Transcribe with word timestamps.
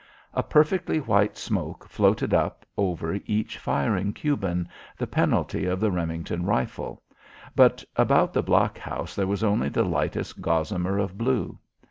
A 0.33 0.41
perfectly 0.41 0.99
white 0.99 1.37
smoke 1.37 1.87
floated 1.87 2.33
up 2.33 2.65
over 2.75 3.19
each 3.27 3.59
firing 3.59 4.13
Cuban, 4.13 4.67
the 4.97 5.05
penalty 5.05 5.67
of 5.67 5.79
the 5.79 5.91
Remington 5.91 6.43
rifle, 6.43 7.03
but 7.55 7.83
about 7.95 8.33
the 8.33 8.41
blockhouse 8.41 9.13
there 9.13 9.27
was 9.27 9.43
only 9.43 9.69
the 9.69 9.85
lightest 9.85 10.41
gossamer 10.41 10.97
of 10.97 11.19
blue. 11.19 11.59